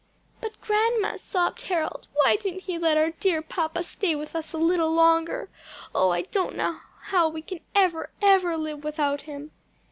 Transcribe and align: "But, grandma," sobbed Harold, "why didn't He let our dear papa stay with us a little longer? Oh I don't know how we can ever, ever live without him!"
"But, 0.41 0.59
grandma," 0.61 1.17
sobbed 1.17 1.61
Harold, 1.61 2.07
"why 2.15 2.35
didn't 2.35 2.61
He 2.63 2.79
let 2.79 2.97
our 2.97 3.11
dear 3.11 3.43
papa 3.43 3.83
stay 3.83 4.15
with 4.15 4.35
us 4.35 4.51
a 4.51 4.57
little 4.57 4.91
longer? 4.91 5.51
Oh 5.93 6.09
I 6.09 6.23
don't 6.23 6.55
know 6.55 6.79
how 7.03 7.29
we 7.29 7.43
can 7.43 7.59
ever, 7.75 8.09
ever 8.19 8.57
live 8.57 8.83
without 8.83 9.21
him!" 9.29 9.51